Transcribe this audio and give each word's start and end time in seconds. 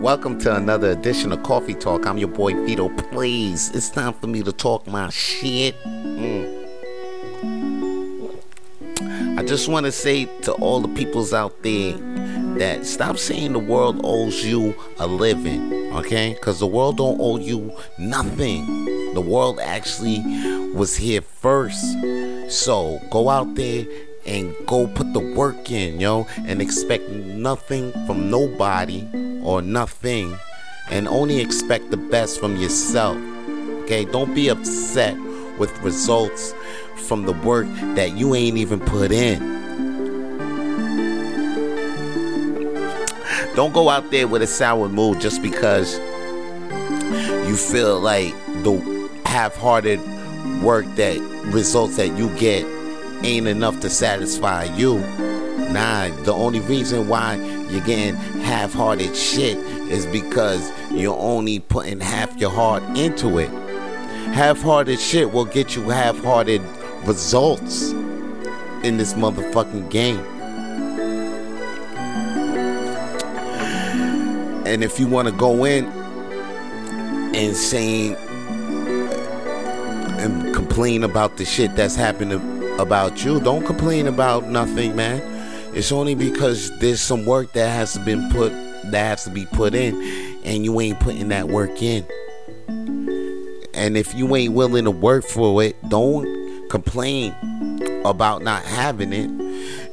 Welcome 0.00 0.38
to 0.40 0.56
another 0.56 0.92
edition 0.92 1.30
of 1.30 1.42
Coffee 1.42 1.74
Tawlk. 1.74 2.06
I'm 2.06 2.16
your 2.16 2.30
boy 2.30 2.54
Vito. 2.64 2.88
Please, 2.88 3.70
it's 3.74 3.90
time 3.90 4.14
for 4.14 4.28
me 4.28 4.42
to 4.42 4.50
talk 4.50 4.86
my 4.86 5.10
shit. 5.10 5.76
Mm. 5.84 6.66
I 9.38 9.44
just 9.44 9.68
want 9.68 9.84
to 9.84 9.92
say 9.92 10.24
to 10.40 10.52
all 10.52 10.80
the 10.80 10.88
peoples 10.88 11.34
out 11.34 11.62
there 11.62 11.98
that 12.56 12.86
stop 12.86 13.18
saying 13.18 13.52
the 13.52 13.58
world 13.58 14.00
owes 14.02 14.42
you 14.42 14.74
a 14.98 15.06
living, 15.06 15.70
okay? 15.92 16.32
Because 16.32 16.60
the 16.60 16.66
world 16.66 16.96
don't 16.96 17.20
owe 17.20 17.36
you 17.36 17.70
nothing. 17.98 19.12
The 19.12 19.20
world 19.20 19.60
actually 19.60 20.22
was 20.72 20.96
here 20.96 21.20
first. 21.20 21.84
So 22.48 23.02
go 23.10 23.28
out 23.28 23.54
there 23.54 23.84
and 24.24 24.54
go 24.66 24.86
put 24.86 25.12
the 25.12 25.20
work 25.34 25.70
in, 25.70 26.00
yo, 26.00 26.26
and 26.46 26.62
expect 26.62 27.06
nothing 27.10 27.92
from 28.06 28.30
nobody 28.30 29.06
or 29.42 29.62
nothing, 29.62 30.36
and 30.90 31.06
only 31.08 31.40
expect 31.40 31.90
the 31.90 31.96
best 31.96 32.40
from 32.40 32.56
yourself. 32.56 33.16
Okay, 33.82 34.04
don't 34.04 34.34
be 34.34 34.48
upset 34.48 35.16
with 35.58 35.76
results 35.82 36.54
from 37.06 37.24
the 37.24 37.32
work 37.32 37.66
that 37.96 38.12
you 38.16 38.34
ain't 38.34 38.56
even 38.56 38.80
put 38.80 39.10
in. 39.12 39.38
Don't 43.56 43.72
go 43.74 43.88
out 43.88 44.10
there 44.10 44.28
with 44.28 44.42
a 44.42 44.46
sour 44.46 44.88
mood 44.88 45.20
just 45.20 45.42
because 45.42 45.98
you 47.48 47.56
feel 47.56 47.98
like 48.00 48.32
the 48.62 49.10
half-hearted 49.26 50.00
work 50.62 50.86
that 50.94 51.18
results 51.52 51.96
that 51.96 52.16
you 52.16 52.28
get 52.36 52.64
ain't 53.24 53.48
enough 53.48 53.80
to 53.80 53.90
satisfy 53.90 54.64
you. 54.76 54.98
Nah, 55.72 56.08
the 56.22 56.32
only 56.32 56.60
reason 56.60 57.08
why 57.08 57.36
you're 57.70 57.84
getting 57.84 58.16
half 58.42 58.72
hearted 58.72 59.14
shit 59.16 59.56
is 59.90 60.06
because 60.06 60.70
you're 60.90 61.18
only 61.18 61.60
putting 61.60 62.00
half 62.00 62.36
your 62.36 62.50
heart 62.50 62.82
into 62.96 63.38
it. 63.38 63.50
Half 64.32 64.62
hearted 64.62 65.00
shit 65.00 65.32
will 65.32 65.44
get 65.44 65.74
you 65.76 65.88
half 65.88 66.18
hearted 66.22 66.62
results 67.04 67.90
in 68.82 68.96
this 68.96 69.14
motherfucking 69.14 69.90
game. 69.90 70.20
And 74.66 74.84
if 74.84 75.00
you 75.00 75.06
want 75.06 75.28
to 75.28 75.34
go 75.34 75.64
in 75.64 75.86
and 77.34 77.56
saying 77.56 78.16
and 80.20 80.54
complain 80.54 81.02
about 81.02 81.38
the 81.38 81.44
shit 81.44 81.74
that's 81.76 81.96
happening 81.96 82.60
about 82.78 83.24
you. 83.24 83.40
Don't 83.40 83.64
complain 83.64 84.06
about 84.06 84.48
nothing, 84.48 84.94
man. 84.94 85.39
It's 85.72 85.92
only 85.92 86.14
because 86.14 86.76
there's 86.78 87.00
some 87.00 87.26
work 87.26 87.52
that 87.52 87.68
has 87.68 87.94
to 87.94 88.00
been 88.00 88.30
put 88.30 88.52
that 88.90 89.04
has 89.06 89.24
to 89.24 89.30
be 89.30 89.46
put 89.46 89.74
in, 89.74 89.94
and 90.44 90.64
you 90.64 90.80
ain't 90.80 90.98
putting 91.00 91.28
that 91.28 91.48
work 91.48 91.82
in. 91.82 92.04
And 93.74 93.96
if 93.96 94.14
you 94.14 94.34
ain't 94.36 94.54
willing 94.54 94.84
to 94.84 94.90
work 94.90 95.24
for 95.24 95.62
it, 95.62 95.76
don't 95.88 96.68
complain 96.70 97.34
about 98.04 98.42
not 98.42 98.64
having 98.64 99.12
it. 99.12 99.30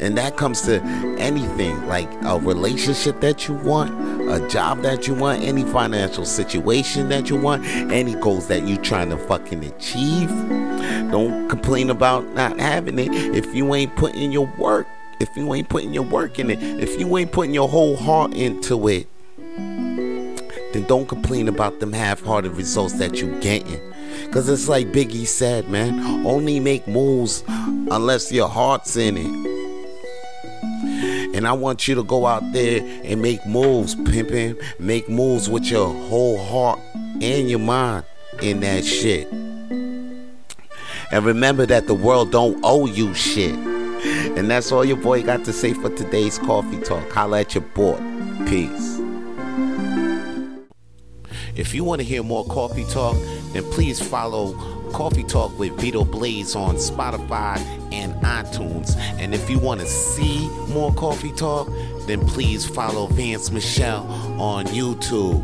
And 0.00 0.16
that 0.18 0.36
comes 0.36 0.62
to 0.62 0.80
anything 1.18 1.86
like 1.86 2.10
a 2.24 2.38
relationship 2.38 3.20
that 3.20 3.48
you 3.48 3.54
want, 3.54 3.90
a 4.30 4.46
job 4.48 4.82
that 4.82 5.06
you 5.06 5.14
want, 5.14 5.42
any 5.42 5.64
financial 5.64 6.24
situation 6.24 7.08
that 7.08 7.30
you 7.30 7.36
want, 7.36 7.64
any 7.66 8.14
goals 8.14 8.48
that 8.48 8.66
you're 8.66 8.82
trying 8.82 9.10
to 9.10 9.18
fucking 9.18 9.64
achieve. 9.64 10.28
Don't 11.10 11.48
complain 11.48 11.90
about 11.90 12.26
not 12.34 12.58
having 12.58 12.98
it 12.98 13.12
if 13.12 13.54
you 13.54 13.74
ain't 13.74 13.94
putting 13.96 14.32
your 14.32 14.52
work. 14.58 14.86
If 15.18 15.34
you 15.36 15.54
ain't 15.54 15.68
putting 15.68 15.94
your 15.94 16.04
work 16.04 16.38
in 16.38 16.50
it, 16.50 16.62
if 16.62 17.00
you 17.00 17.16
ain't 17.16 17.32
putting 17.32 17.54
your 17.54 17.68
whole 17.68 17.96
heart 17.96 18.34
into 18.34 18.88
it, 18.88 19.08
then 19.46 20.84
don't 20.86 21.08
complain 21.08 21.48
about 21.48 21.80
them 21.80 21.92
half-hearted 21.92 22.52
results 22.52 22.98
that 22.98 23.20
you 23.20 23.38
getting. 23.40 23.80
Cause 24.30 24.48
it's 24.48 24.68
like 24.68 24.88
Biggie 24.88 25.26
said, 25.26 25.68
man, 25.70 26.26
only 26.26 26.60
make 26.60 26.86
moves 26.86 27.42
unless 27.48 28.30
your 28.30 28.48
heart's 28.48 28.96
in 28.96 29.16
it. 29.16 29.56
And 31.36 31.46
I 31.46 31.52
want 31.52 31.86
you 31.86 31.94
to 31.94 32.02
go 32.02 32.26
out 32.26 32.52
there 32.52 32.80
and 33.04 33.20
make 33.20 33.44
moves, 33.46 33.94
pimping. 33.94 34.56
Make 34.78 35.08
moves 35.08 35.48
with 35.48 35.64
your 35.64 35.88
whole 36.08 36.38
heart 36.42 36.78
and 36.94 37.50
your 37.50 37.58
mind 37.58 38.04
in 38.42 38.60
that 38.60 38.84
shit. 38.84 39.30
And 41.12 41.24
remember 41.24 41.66
that 41.66 41.86
the 41.86 41.94
world 41.94 42.32
don't 42.32 42.58
owe 42.64 42.86
you 42.86 43.14
shit. 43.14 43.54
And 44.36 44.50
that's 44.50 44.72
all 44.72 44.84
your 44.84 44.96
boy 44.96 45.22
got 45.22 45.44
to 45.44 45.52
say 45.52 45.72
for 45.72 45.90
today's 45.90 46.38
coffee 46.38 46.80
talk. 46.80 47.10
Holla 47.10 47.40
at 47.40 47.54
your 47.54 47.62
boy. 47.62 47.96
Peace. 48.46 49.00
If 51.56 51.74
you 51.74 51.84
want 51.84 52.00
to 52.00 52.04
hear 52.04 52.22
more 52.22 52.44
coffee 52.46 52.84
talk, 52.84 53.16
then 53.52 53.64
please 53.72 54.00
follow 54.00 54.52
Coffee 54.92 55.24
Tawlk 55.24 55.56
with 55.58 55.78
Vito 55.80 56.04
Blaze 56.04 56.54
on 56.54 56.76
Spotify 56.76 57.58
and 57.92 58.14
iTunes. 58.22 58.96
And 59.18 59.34
if 59.34 59.48
you 59.50 59.58
want 59.58 59.80
to 59.80 59.86
see 59.86 60.48
more 60.68 60.92
coffee 60.94 61.32
talk, 61.32 61.68
then 62.06 62.26
please 62.26 62.66
follow 62.66 63.06
Vance 63.06 63.50
Michelle 63.50 64.06
on 64.40 64.66
YouTube. 64.66 65.42